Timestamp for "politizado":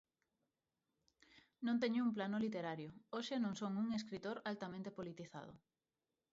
4.97-5.53